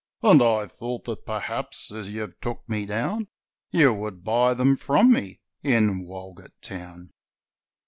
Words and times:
'And 0.23 0.41
I 0.41 0.65
thought 0.65 1.03
that 1.05 1.27
perhaps, 1.27 1.91
as 1.91 2.09
you've 2.09 2.39
took 2.41 2.67
me 2.67 2.87
down, 2.87 3.27
You 3.69 3.93
would 3.93 4.23
buy 4.23 4.55
them 4.55 4.75
from 4.75 5.13
me, 5.13 5.41
in 5.61 6.07
Walgett 6.07 6.59
Town!' 6.59 7.11